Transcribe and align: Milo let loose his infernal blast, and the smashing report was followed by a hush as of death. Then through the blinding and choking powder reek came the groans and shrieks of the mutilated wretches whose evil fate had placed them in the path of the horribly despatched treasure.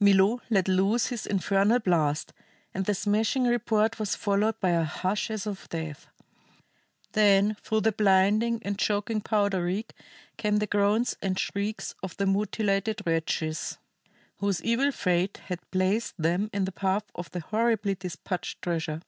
Milo 0.00 0.40
let 0.48 0.66
loose 0.66 1.08
his 1.08 1.26
infernal 1.26 1.78
blast, 1.78 2.32
and 2.72 2.86
the 2.86 2.94
smashing 2.94 3.44
report 3.44 3.98
was 3.98 4.16
followed 4.16 4.58
by 4.58 4.70
a 4.70 4.82
hush 4.82 5.30
as 5.30 5.46
of 5.46 5.68
death. 5.68 6.08
Then 7.12 7.56
through 7.60 7.82
the 7.82 7.92
blinding 7.92 8.62
and 8.62 8.78
choking 8.78 9.20
powder 9.20 9.62
reek 9.62 9.92
came 10.38 10.56
the 10.56 10.66
groans 10.66 11.18
and 11.20 11.38
shrieks 11.38 11.94
of 12.02 12.16
the 12.16 12.24
mutilated 12.24 13.02
wretches 13.04 13.76
whose 14.38 14.64
evil 14.64 14.90
fate 14.90 15.36
had 15.48 15.70
placed 15.70 16.14
them 16.16 16.48
in 16.54 16.64
the 16.64 16.72
path 16.72 17.04
of 17.14 17.30
the 17.32 17.40
horribly 17.40 17.94
despatched 17.94 18.62
treasure. 18.62 19.02